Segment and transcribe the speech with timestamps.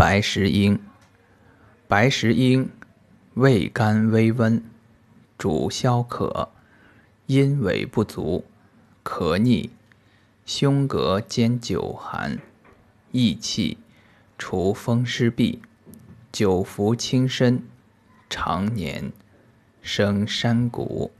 [0.00, 0.80] 白石英，
[1.86, 2.70] 白石英，
[3.34, 4.64] 味甘微温，
[5.36, 6.48] 主消渴，
[7.26, 8.44] 阴痿不足，
[9.04, 9.68] 咳逆，
[10.46, 12.38] 胸膈兼久寒，
[13.12, 13.76] 益气，
[14.38, 15.58] 除风湿痹，
[16.32, 17.62] 久服轻身，
[18.30, 19.12] 常年
[19.82, 21.12] 生山谷。